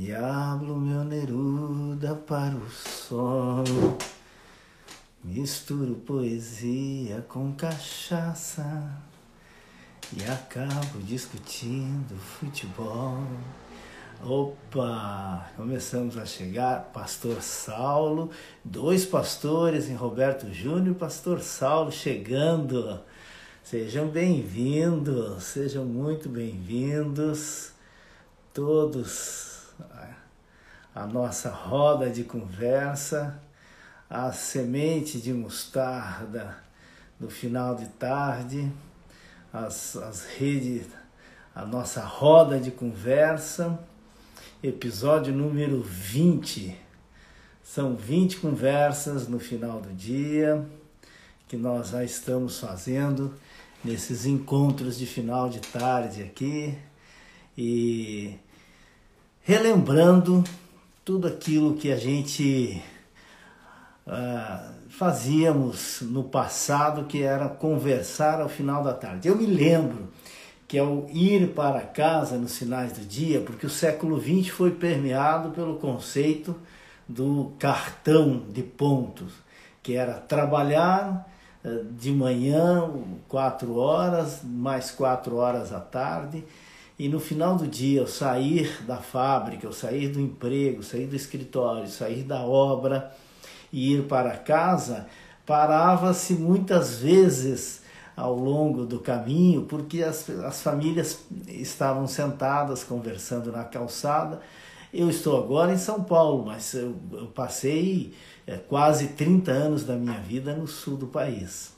[0.00, 3.64] E abro meu Neruda para o sol.
[5.24, 8.92] Misturo poesia com cachaça
[10.16, 13.24] e acabo discutindo futebol.
[14.22, 15.50] Opa!
[15.56, 18.30] Começamos a chegar, Pastor Saulo,
[18.64, 23.00] dois pastores em Roberto Júnior, Pastor Saulo chegando.
[23.64, 27.72] Sejam bem-vindos, sejam muito bem-vindos
[28.54, 29.57] todos
[30.94, 33.40] a nossa roda de conversa
[34.10, 36.56] a semente de mostarda
[37.20, 38.72] no final de tarde,
[39.52, 40.86] as, as redes,
[41.54, 43.78] a nossa roda de conversa,
[44.62, 46.74] episódio número 20.
[47.62, 50.64] São 20 conversas no final do dia
[51.46, 53.34] que nós já estamos fazendo
[53.84, 56.76] nesses encontros de final de tarde aqui
[57.56, 58.38] e
[59.48, 60.44] relembrando
[61.02, 62.82] tudo aquilo que a gente
[64.06, 69.26] uh, fazíamos no passado, que era conversar ao final da tarde.
[69.26, 70.10] Eu me lembro
[70.68, 75.48] que ao ir para casa nos finais do dia, porque o século XX foi permeado
[75.52, 76.54] pelo conceito
[77.08, 79.32] do cartão de pontos,
[79.82, 81.26] que era trabalhar
[81.64, 82.86] uh, de manhã
[83.26, 86.44] quatro horas, mais quatro horas à tarde,
[86.98, 91.14] e no final do dia, eu sair da fábrica, eu sair do emprego, sair do
[91.14, 93.14] escritório, sair da obra,
[93.72, 95.06] e ir para casa,
[95.46, 97.82] parava-se muitas vezes
[98.16, 104.40] ao longo do caminho, porque as, as famílias estavam sentadas conversando na calçada.
[104.92, 108.14] Eu estou agora em São Paulo, mas eu, eu passei
[108.46, 111.72] é, quase 30 anos da minha vida no sul do país.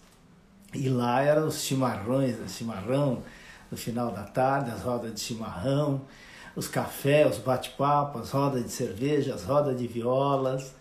[0.73, 3.23] E lá eram os chimarrões, o chimarrão
[3.71, 6.03] no final da tarde, as rodas de chimarrão,
[6.57, 10.75] os cafés, os bate-papos, as rodas de cerveja, as rodas de violas.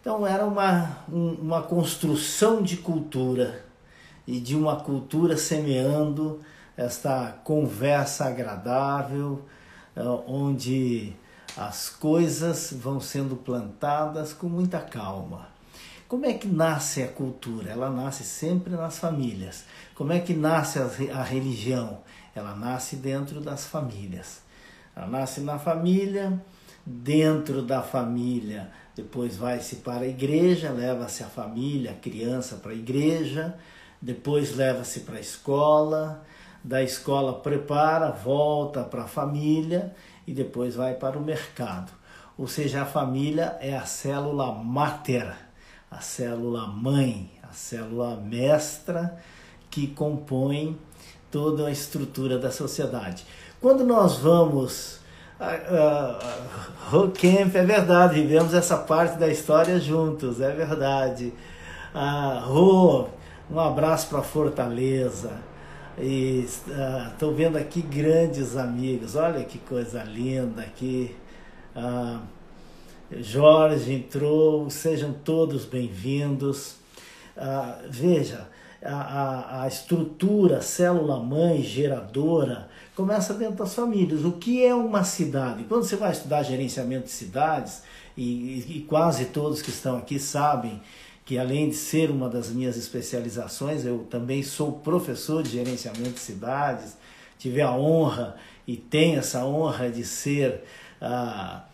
[0.00, 3.64] Então era uma, uma construção de cultura
[4.26, 6.40] e de uma cultura semeando
[6.76, 9.42] esta conversa agradável,
[9.94, 11.14] eh, onde
[11.56, 15.48] as coisas vão sendo plantadas com muita calma.
[16.08, 17.70] Como é que nasce a cultura?
[17.70, 19.64] Ela nasce sempre nas famílias.
[19.94, 22.00] Como é que nasce a religião?
[22.34, 24.42] Ela nasce dentro das famílias.
[24.94, 26.40] Ela nasce na família,
[26.84, 32.76] dentro da família depois vai-se para a igreja, leva-se a família, a criança para a
[32.76, 33.54] igreja,
[34.00, 36.22] depois leva-se para a escola,
[36.62, 39.94] da escola prepara, volta para a família
[40.26, 41.92] e depois vai para o mercado.
[42.38, 45.34] Ou seja, a família é a célula mater,
[45.90, 49.18] a célula mãe, a célula mestra
[49.70, 50.78] que compõe
[51.34, 53.26] toda a estrutura da sociedade.
[53.60, 55.00] Quando nós vamos
[55.40, 61.32] uh, Camp, é verdade, vivemos essa parte da história juntos, é verdade.
[61.92, 63.08] Uh,
[63.50, 65.32] um abraço para Fortaleza.
[65.98, 71.16] Estou uh, vendo aqui grandes amigos, olha que coisa linda aqui.
[71.74, 72.20] Uh,
[73.20, 76.76] Jorge entrou, sejam todos bem-vindos.
[77.36, 78.53] Uh, veja,
[78.84, 84.24] a, a, estrutura, célula-mãe, geradora, começa dentro das famílias.
[84.24, 85.64] O que é uma cidade?
[85.64, 87.82] Quando você vai estudar gerenciamento de cidades,
[88.16, 90.80] e, e, quase todos que estão aqui sabem
[91.24, 96.20] que além de ser uma das minhas especializações, eu também sou professor de gerenciamento de
[96.20, 96.96] cidades,
[97.38, 100.62] tive a honra e tenho essa honra de ser
[101.00, 101.64] ah,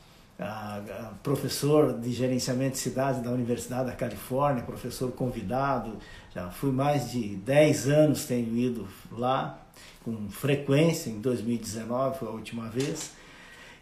[1.22, 5.98] professor de gerenciamento de cidades da Universidade da Califórnia, professor convidado,
[6.34, 9.58] já fui mais de 10 anos, tenho ido lá,
[10.04, 13.12] com frequência, em 2019 foi a última vez.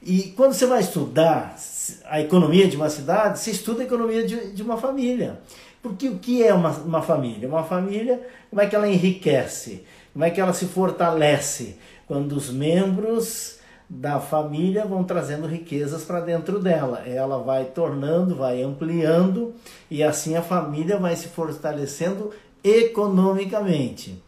[0.02, 1.56] E quando você vai estudar
[2.06, 5.40] a economia de uma cidade, você estuda a economia de, de uma família.
[5.82, 7.48] Porque o que é uma, uma família?
[7.48, 8.20] Uma família,
[8.50, 9.84] como é que ela enriquece?
[10.12, 11.76] Como é que ela se fortalece?
[12.06, 13.57] Quando os membros
[13.88, 17.02] da família vão trazendo riquezas para dentro dela.
[17.06, 19.54] Ela vai tornando, vai ampliando
[19.90, 22.30] e assim a família vai se fortalecendo
[22.62, 24.22] economicamente.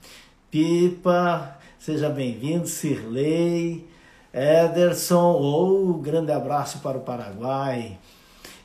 [0.50, 3.88] Pipa, Seja bem-vindo, Sirley,
[4.34, 7.98] Ederson, ou um grande abraço para o Paraguai.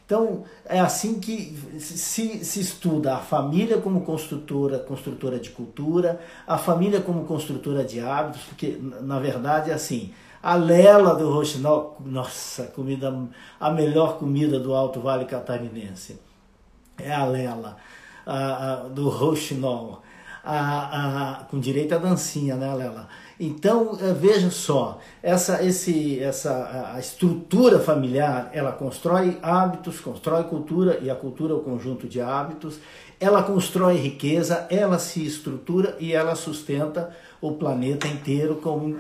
[0.06, 6.58] Então, é assim que se, se estuda a família como construtora, construtora de cultura, a
[6.58, 10.14] família como construtora de hábitos, porque, na verdade, é assim,
[10.46, 13.12] a lela do roxinol, nossa, comida,
[13.60, 16.22] a melhor comida do Alto Vale Catarinense,
[17.00, 17.78] é a lela
[18.24, 20.04] a, a, do roxinol
[20.44, 23.08] a, a, com direito à dancinha, né, Lela?
[23.40, 31.00] Então, eh, veja só, essa, esse, essa, a estrutura familiar, ela constrói hábitos, constrói cultura,
[31.02, 32.80] e a cultura é o conjunto de hábitos,
[33.20, 38.96] ela constrói riqueza, ela se estrutura e ela sustenta o planeta inteiro, como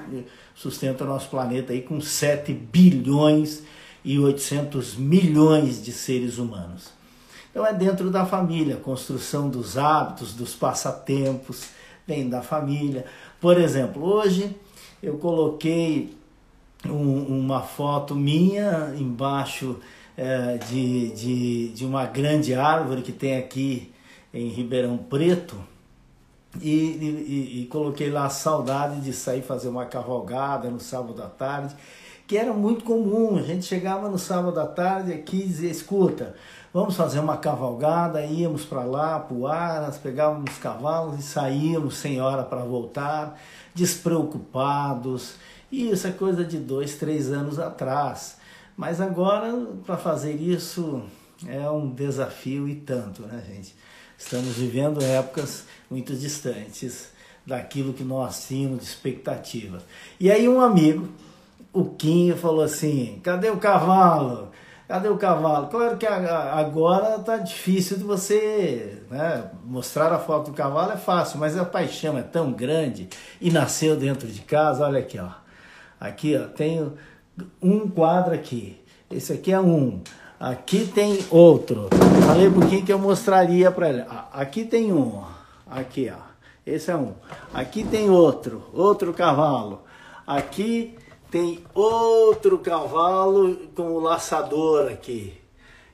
[0.55, 3.63] sustenta o nosso planeta aí com 7 bilhões
[4.03, 6.93] e 800 milhões de seres humanos.
[7.51, 11.69] Então é dentro da família, construção dos hábitos, dos passatempos,
[12.07, 13.05] vem da família.
[13.39, 14.55] Por exemplo, hoje
[15.01, 16.15] eu coloquei
[16.85, 19.79] um, uma foto minha embaixo
[20.17, 23.91] é, de, de, de uma grande árvore que tem aqui
[24.33, 25.55] em Ribeirão Preto
[26.61, 31.27] e, e, e, coloquei lá a saudade de sair fazer uma cavalgada no sábado à
[31.27, 31.75] tarde,
[32.27, 33.37] que era muito comum.
[33.37, 36.35] A gente chegava no sábado à tarde aqui e dizia: escuta,
[36.73, 38.25] vamos fazer uma cavalgada.
[38.25, 43.39] Íamos para lá, para o Aras, pegávamos os cavalos e saíamos sem hora para voltar,
[43.73, 45.35] despreocupados.
[45.71, 48.37] E isso é coisa de dois, três anos atrás.
[48.77, 49.53] Mas agora,
[49.85, 51.01] para fazer isso,
[51.47, 53.75] é um desafio e tanto, né, gente?
[54.25, 57.09] Estamos vivendo épocas muito distantes
[57.45, 59.77] daquilo que nós tínhamos de expectativa.
[60.19, 61.09] E aí um amigo,
[61.71, 64.49] o Quinho, falou assim: cadê o cavalo?
[64.87, 65.67] Cadê o cavalo?
[65.67, 71.37] Claro que agora tá difícil de você né, mostrar a foto do cavalo, é fácil,
[71.37, 73.07] mas a paixão é tão grande
[73.39, 74.87] e nasceu dentro de casa.
[74.87, 75.29] Olha aqui, ó.
[75.99, 76.97] Aqui, ó, tenho
[77.61, 78.83] um quadro aqui.
[79.07, 80.01] Esse aqui é um.
[80.39, 81.89] Aqui tem outro.
[82.27, 84.03] Falei por que eu mostraria para ele.
[84.33, 85.23] Aqui tem um.
[85.65, 86.19] Aqui, ó.
[86.65, 87.13] Esse é um.
[87.53, 88.63] Aqui tem outro.
[88.73, 89.83] Outro cavalo.
[90.27, 90.95] Aqui
[91.31, 95.33] tem outro cavalo com o laçador aqui.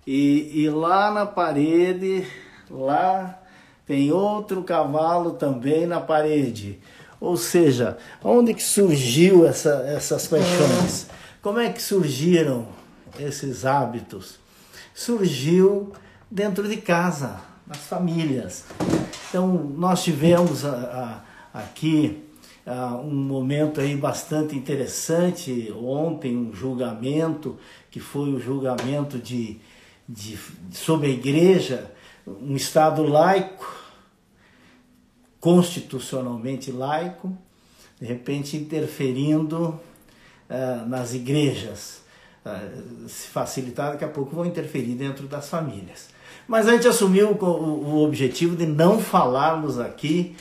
[0.07, 2.25] E, e lá na parede,
[2.69, 3.39] lá
[3.85, 6.79] tem outro cavalo também na parede.
[7.19, 11.07] Ou seja, onde que surgiu essa, essas paixões?
[11.41, 12.67] Como é que surgiram
[13.19, 14.39] esses hábitos?
[14.93, 15.93] Surgiu
[16.29, 18.65] dentro de casa, nas famílias.
[19.29, 21.23] Então, nós tivemos a,
[21.53, 22.23] a, aqui
[22.65, 27.57] a, um momento aí bastante interessante ontem, um julgamento,
[27.89, 29.59] que foi o julgamento de,
[30.07, 30.37] de,
[30.71, 31.91] sobre a igreja,
[32.25, 33.81] um Estado laico,
[35.39, 37.35] constitucionalmente laico,
[37.99, 39.79] de repente interferindo
[40.49, 42.00] uh, nas igrejas.
[42.43, 46.09] Uh, se facilitar, daqui a pouco vão interferir dentro das famílias.
[46.47, 50.35] Mas a gente assumiu o, o objetivo de não falarmos aqui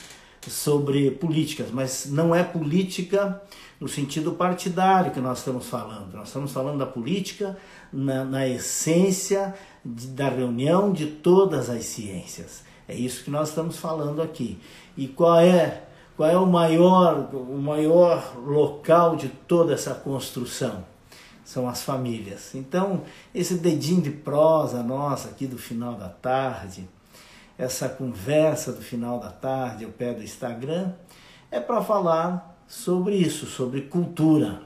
[0.49, 3.43] sobre políticas, mas não é política
[3.79, 6.15] no sentido partidário que nós estamos falando.
[6.15, 7.57] Nós estamos falando da política
[7.93, 9.55] na, na essência
[9.85, 12.63] de, da reunião de todas as ciências.
[12.89, 14.59] É isso que nós estamos falando aqui.
[14.97, 15.85] E qual é
[16.17, 20.85] qual é o maior o maior local de toda essa construção?
[21.45, 22.55] São as famílias.
[22.55, 23.03] Então,
[23.35, 26.89] esse dedinho de prosa nossa aqui do final da tarde,
[27.59, 30.93] essa conversa do final da tarde ao pé do Instagram,
[31.51, 34.63] é para falar sobre isso, sobre cultura.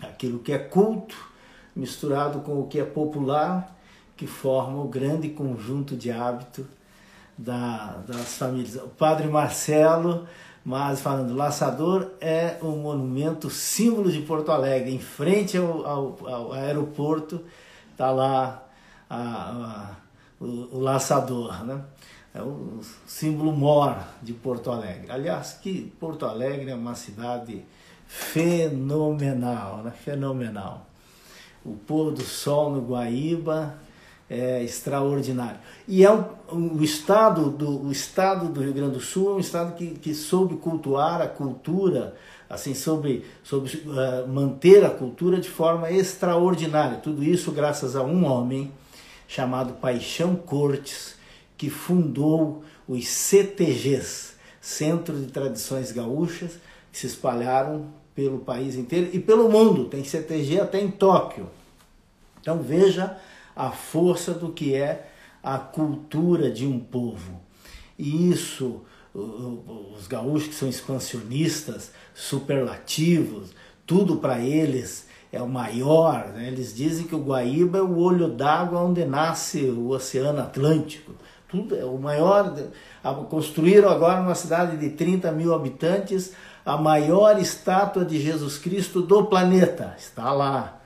[0.00, 1.32] Aquilo que é culto
[1.74, 3.74] misturado com o que é popular,
[4.16, 6.66] que forma o grande conjunto de hábito
[7.36, 8.76] da, das famílias.
[8.76, 10.26] O padre Marcelo,
[10.64, 16.52] mas falando, Laçador é um monumento símbolo de Porto Alegre, em frente ao, ao, ao
[16.52, 17.40] aeroporto,
[17.90, 18.62] está lá
[19.10, 19.90] a, a,
[20.40, 21.82] o, o, Laçador, né?
[22.34, 25.10] É o símbolo mor de Porto Alegre.
[25.10, 27.62] Aliás, que Porto Alegre é uma cidade
[28.06, 29.90] fenomenal, né?
[29.90, 30.86] Fenomenal.
[31.64, 33.74] O pôr do sol no Guaíba,
[34.32, 35.60] é, extraordinário.
[35.86, 39.38] E é um, o, estado do, o estado do Rio Grande do Sul é um
[39.38, 42.16] estado que, que soube cultuar a cultura,
[42.48, 46.96] assim, soube, soube uh, manter a cultura de forma extraordinária.
[46.96, 48.72] Tudo isso graças a um homem
[49.28, 51.14] chamado Paixão Cortes,
[51.58, 56.52] que fundou os CTGs, Centro de Tradições Gaúchas,
[56.90, 59.84] que se espalharam pelo país inteiro e pelo mundo.
[59.84, 61.50] Tem CTG até em Tóquio.
[62.40, 63.18] Então veja
[63.54, 65.08] a força do que é
[65.42, 67.40] a cultura de um povo.
[67.98, 68.82] E isso,
[69.14, 73.50] os gaúchos que são expansionistas, superlativos,
[73.86, 76.28] tudo para eles é o maior.
[76.34, 76.48] Né?
[76.48, 81.12] Eles dizem que o Guaíba é o olho d'água onde nasce o Oceano Atlântico.
[81.48, 82.54] Tudo é o maior.
[83.28, 86.32] Construíram agora uma cidade de 30 mil habitantes
[86.64, 89.94] a maior estátua de Jesus Cristo do planeta.
[89.98, 90.80] Está lá,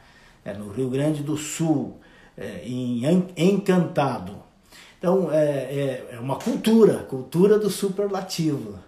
[0.44, 2.00] é no Rio Grande do Sul
[2.36, 3.02] é, em
[3.36, 4.36] Encantado.
[4.98, 8.78] Então é, é, é uma cultura, cultura do superlativo.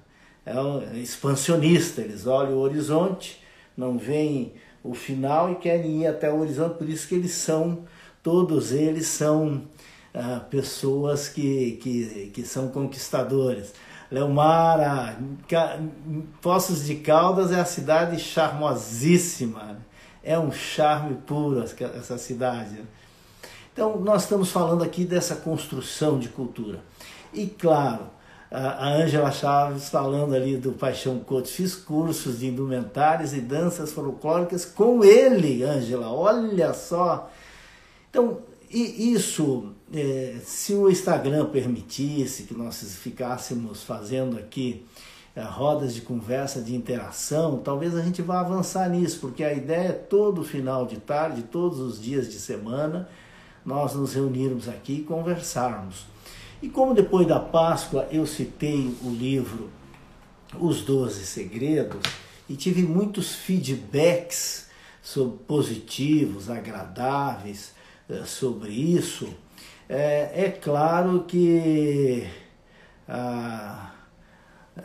[0.44, 3.42] É, expansionista, eles olham o horizonte,
[3.76, 7.84] não veem o final e querem ir até o horizonte, por isso que eles são,
[8.22, 9.62] todos eles são
[10.14, 13.74] ah, pessoas que, que, que são conquistadores.
[14.10, 15.18] Leomara,
[16.40, 19.76] Poços de Caldas é a cidade charmosíssima, né?
[20.22, 22.80] é um charme puro essa cidade.
[23.78, 26.80] Então, nós estamos falando aqui dessa construção de cultura.
[27.32, 28.10] E, claro,
[28.50, 34.64] a Ângela Chaves falando ali do Paixão Couto, fiz cursos de indumentárias e danças folclóricas
[34.64, 37.30] com ele, Ângela, olha só.
[38.10, 44.84] Então, e isso, é, se o Instagram permitisse que nós ficássemos fazendo aqui
[45.36, 49.90] é, rodas de conversa, de interação, talvez a gente vá avançar nisso, porque a ideia
[49.90, 53.08] é todo final de tarde, todos os dias de semana,
[53.64, 56.06] nós nos reunirmos aqui e conversarmos.
[56.62, 59.70] E como depois da Páscoa eu citei o livro
[60.58, 62.00] Os Doze Segredos
[62.48, 64.68] e tive muitos feedbacks
[65.02, 67.74] sobre positivos, agradáveis,
[68.08, 69.28] eh, sobre isso,
[69.88, 72.26] é, é claro que
[73.08, 73.92] a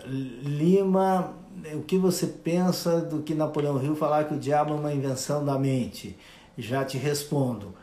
[0.07, 1.35] Lima,
[1.73, 5.43] o que você pensa do que Napoleão Hill falar que o diabo é uma invenção
[5.45, 6.17] da mente?
[6.57, 7.75] Já te respondo.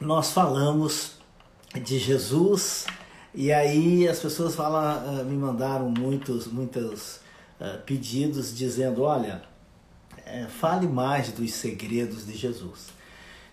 [0.00, 1.16] Nós falamos
[1.74, 2.86] de Jesus
[3.34, 7.16] e aí as pessoas falam, eh, me mandaram muitos, muitos
[7.60, 9.42] uh, pedidos dizendo, olha,
[10.24, 12.90] é, fale mais dos segredos de Jesus.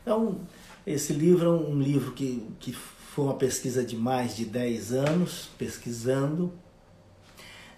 [0.04, 0.40] Então,
[0.86, 5.50] esse livro é um livro que, que foi uma pesquisa de mais de 10 anos,
[5.58, 6.54] pesquisando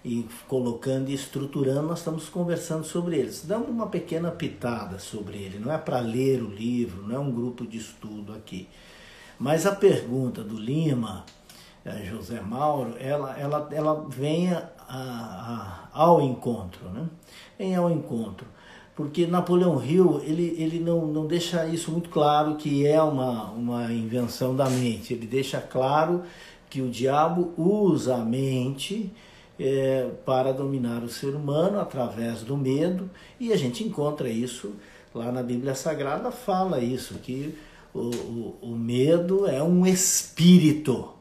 [0.04, 3.32] e colocando e estruturando, nós estamos conversando sobre ele.
[3.44, 7.30] Damos uma pequena pitada sobre ele, não é para ler o livro, não é um
[7.30, 8.68] grupo de estudo aqui.
[9.38, 11.24] Mas a pergunta do Lima,
[11.84, 17.08] é, José Mauro, ela, ela, ela vem a, a, ao encontro, né?
[17.58, 18.46] Vem ao encontro
[18.98, 23.92] porque Napoleão Hill ele, ele não, não deixa isso muito claro que é uma, uma
[23.92, 25.14] invenção da mente.
[25.14, 26.24] Ele deixa claro
[26.68, 29.12] que o diabo usa a mente
[29.58, 34.74] é, para dominar o ser humano através do medo, e a gente encontra isso
[35.14, 37.58] lá na Bíblia Sagrada, fala isso, que
[37.92, 41.14] o, o, o medo é um espírito.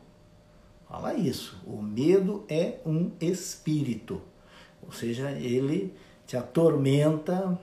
[0.87, 4.21] Fala isso, o medo é um espírito,
[4.85, 5.93] ou seja, ele
[6.25, 7.59] te atormenta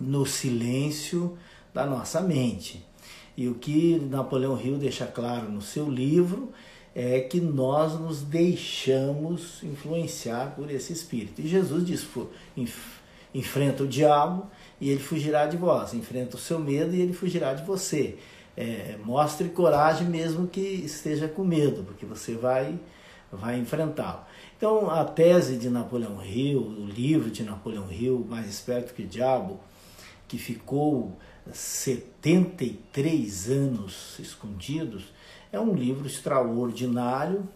[0.00, 1.38] no silêncio
[1.72, 2.84] da nossa mente.
[3.36, 6.52] E o que Napoleão Hill deixa claro no seu livro
[6.94, 11.40] é que nós nos deixamos influenciar por esse espírito.
[11.40, 12.06] E Jesus diz:
[13.34, 14.46] enfrenta o diabo
[14.80, 18.18] e ele fugirá de vós, enfrenta o seu medo e ele fugirá de você.
[18.54, 22.78] É, mostre coragem mesmo que esteja com medo, porque você vai,
[23.30, 24.20] vai enfrentá-lo.
[24.56, 29.06] Então, a tese de Napoleão Hill, o livro de Napoleão Hill, Mais Esperto que o
[29.06, 29.58] Diabo,
[30.28, 31.16] que ficou
[31.50, 35.04] 73 anos escondidos,
[35.52, 37.48] é um livro extraordinário,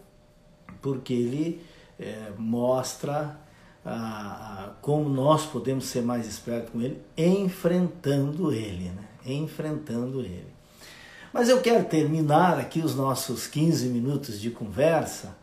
[0.80, 1.64] porque ele
[1.98, 3.40] é, mostra
[3.84, 9.04] a, a, como nós podemos ser mais espertos com ele, enfrentando ele, né?
[9.24, 10.54] enfrentando ele.
[11.32, 15.36] Mas eu quero terminar aqui os nossos 15 minutos de conversa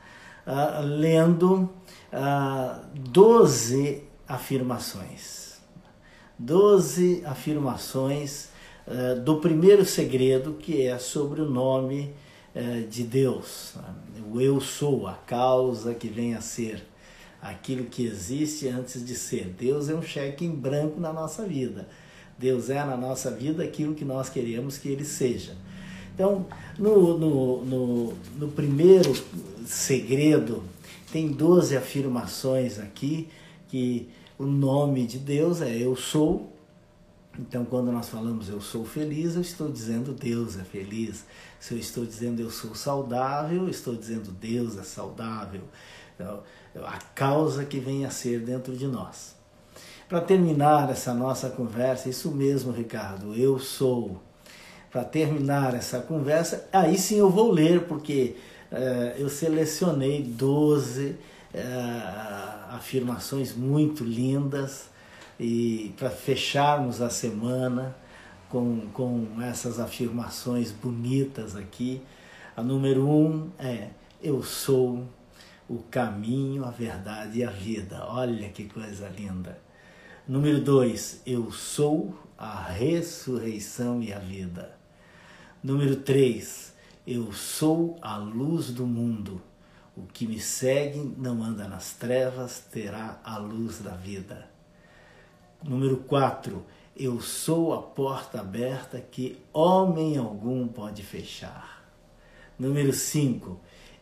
[0.48, 1.70] uh, lendo
[2.14, 5.44] uh, 12 afirmações
[6.38, 8.50] doze afirmações
[8.88, 12.14] uh, do primeiro segredo, que é sobre o nome
[12.90, 13.74] de Deus.
[14.32, 16.86] O eu sou, a causa que vem a ser,
[17.42, 19.54] aquilo que existe antes de ser.
[19.58, 21.88] Deus é um cheque em branco na nossa vida.
[22.38, 25.56] Deus é na nossa vida aquilo que nós queremos que Ele seja.
[26.14, 26.46] Então,
[26.78, 29.14] no, no, no, no primeiro
[29.66, 30.64] segredo,
[31.12, 33.30] tem 12 afirmações aqui
[33.68, 36.53] que o nome de Deus é eu sou.
[37.40, 41.26] Então, quando nós falamos eu sou feliz, eu estou dizendo Deus é feliz.
[41.60, 45.62] Se eu estou dizendo eu sou saudável, eu estou dizendo Deus é saudável.
[46.14, 46.44] Então,
[46.84, 49.36] a causa que vem a ser dentro de nós.
[50.08, 54.22] Para terminar essa nossa conversa, isso mesmo, Ricardo, eu sou.
[54.92, 58.36] Para terminar essa conversa, aí sim eu vou ler, porque
[58.72, 64.93] uh, eu selecionei 12 uh, afirmações muito lindas
[65.40, 67.96] e para fecharmos a semana
[68.50, 72.02] com, com essas afirmações bonitas aqui.
[72.56, 73.90] A número um é
[74.22, 75.08] eu sou
[75.68, 78.06] o caminho, a verdade e a vida.
[78.06, 79.60] Olha que coisa linda.
[80.28, 84.78] Número dois, eu sou a ressurreição e a vida.
[85.64, 86.74] Número 3.
[87.08, 89.42] Eu sou a luz do mundo.
[89.96, 94.53] O que me segue não anda nas trevas, terá a luz da vida.
[95.64, 96.66] Número 4.
[96.96, 101.86] Eu sou a porta aberta que homem algum pode fechar.
[102.60, 103.60] Número 5.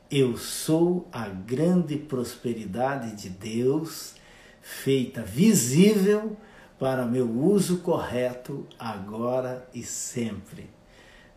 [0.10, 4.16] Eu sou a grande prosperidade de Deus,
[4.60, 6.36] feita visível
[6.80, 10.68] para meu uso correto agora e sempre.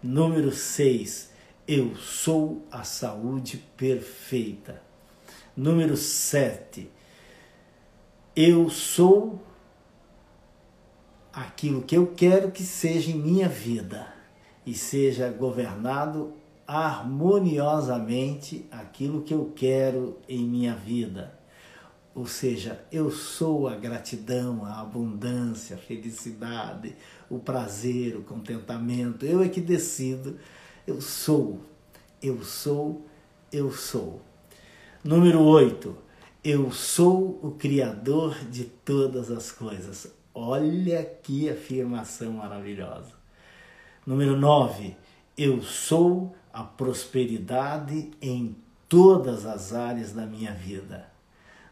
[0.03, 1.31] Número 6.
[1.69, 4.83] Eu sou a saúde perfeita.
[5.55, 6.91] Número 7.
[8.35, 9.41] Eu sou
[11.35, 14.07] aquilo que eu quero que seja em minha vida
[14.65, 16.33] e seja governado
[16.67, 21.39] harmoniosamente aquilo que eu quero em minha vida.
[22.15, 26.95] Ou seja, eu sou a gratidão, a abundância, a felicidade,
[27.29, 29.27] o prazer, o contentamento.
[29.27, 30.39] Eu é que decido.
[30.87, 31.61] Eu sou,
[32.23, 33.05] eu sou,
[33.53, 34.23] eu sou.
[35.03, 35.97] Número 8.
[36.45, 40.13] Eu sou o Criador de todas as coisas.
[40.35, 43.13] Olha que afirmação maravilhosa.
[44.05, 44.97] Número 9.
[45.39, 48.57] Eu sou a prosperidade em
[48.89, 51.09] todas as áreas da minha vida.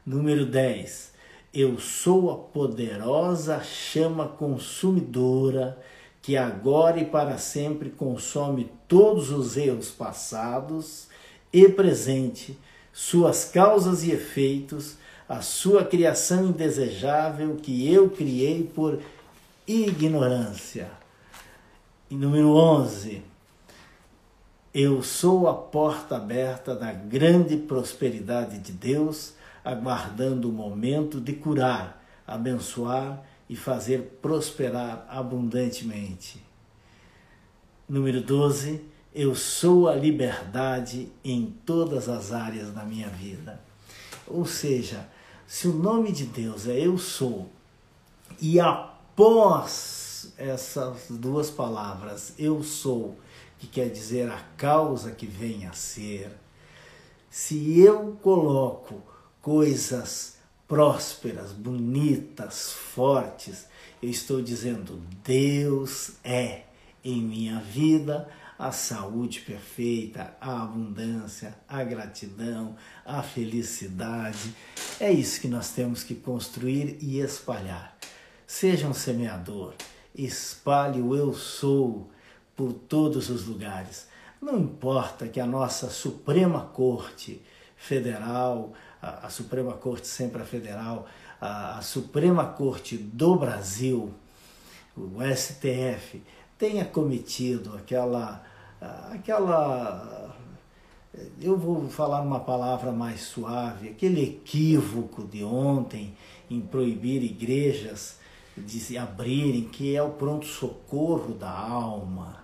[0.07, 1.13] Número 10.
[1.53, 5.77] Eu sou a poderosa chama consumidora
[6.23, 11.09] que agora e para sempre consome todos os erros passados
[11.53, 12.57] e presente,
[12.93, 14.97] suas causas e efeitos,
[15.29, 19.01] a sua criação indesejável que eu criei por
[19.67, 20.91] ignorância.
[22.11, 23.23] E número 11.
[24.75, 32.03] Eu sou a porta aberta da grande prosperidade de Deus aguardando o momento de curar,
[32.27, 36.43] abençoar e fazer prosperar abundantemente.
[37.89, 38.83] Número 12,
[39.15, 43.61] eu sou a liberdade em todas as áreas da minha vida.
[44.27, 45.09] Ou seja,
[45.47, 47.51] se o nome de Deus é eu sou,
[48.41, 53.17] e após essas duas palavras, eu sou,
[53.59, 56.31] que quer dizer a causa que vem a ser,
[57.31, 59.03] se eu coloco
[59.41, 60.37] coisas
[60.73, 63.67] prósperas, bonitas, fortes.
[64.03, 66.63] Eu estou dizendo: Deus é
[67.05, 68.27] em minha vida
[68.63, 74.55] a saúde perfeita, a abundância, a gratidão, a felicidade.
[75.01, 77.99] É isso que nós temos que construir e espalhar.
[78.47, 79.75] Seja um semeador,
[80.15, 82.09] espalhe o eu sou
[82.55, 84.07] por todos os lugares.
[84.41, 87.43] Não importa que a nossa Suprema Corte
[87.77, 91.09] Federal, a, a Suprema Corte sempre a federal,
[91.41, 94.15] a, a Suprema Corte do Brasil,
[94.97, 96.23] o STF,
[96.57, 98.41] tenha cometido aquela,
[99.11, 100.35] aquela,
[101.41, 106.15] eu vou falar uma palavra mais suave, aquele equívoco de ontem
[106.51, 108.19] em proibir igrejas
[108.57, 112.43] de se abrirem, que é o pronto-socorro da alma,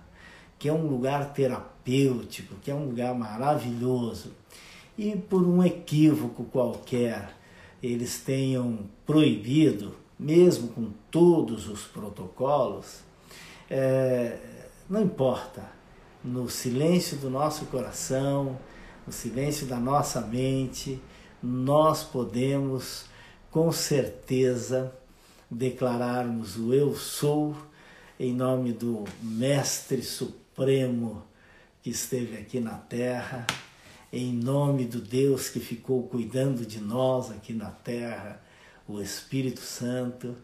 [0.59, 4.33] que é um lugar terapêutico, que é um lugar maravilhoso.
[4.97, 7.37] E por um equívoco qualquer
[7.83, 13.01] eles tenham proibido, mesmo com todos os protocolos,
[13.71, 14.39] é,
[14.89, 15.78] não importa,
[16.29, 18.59] no silêncio do nosso coração,
[19.07, 21.01] no silêncio da nossa mente,
[21.43, 23.07] nós podemos
[23.51, 24.93] com certeza
[25.51, 27.57] declararmos o Eu Sou
[28.21, 31.25] em nome do Mestre Supremo
[31.83, 33.47] que esteve aqui na Terra
[34.13, 38.43] em nome do Deus que ficou cuidando de nós aqui na terra,
[38.87, 40.35] o Espírito Santo,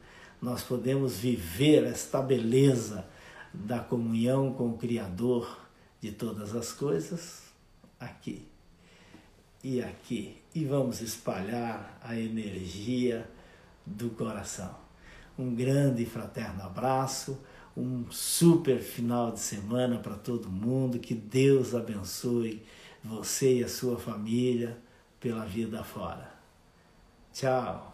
[0.40, 3.06] nós podemos viver esta beleza
[3.54, 5.63] da comunhão com o Criador
[6.04, 7.44] de todas as coisas
[7.98, 8.46] aqui
[9.62, 10.36] e aqui.
[10.54, 13.26] E vamos espalhar a energia
[13.86, 14.76] do coração.
[15.38, 17.40] Um grande e fraterno abraço,
[17.74, 20.98] um super final de semana para todo mundo.
[20.98, 22.62] Que Deus abençoe
[23.02, 24.76] você e a sua família
[25.18, 26.34] pela vida fora.
[27.32, 27.93] Tchau.